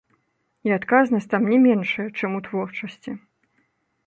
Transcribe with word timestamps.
І 0.69 0.71
адказнасць 0.77 1.29
там 1.33 1.45
не 1.51 1.59
меншая, 1.67 2.07
чым 2.17 2.31
у 2.39 2.41
творчасці. 2.49 3.11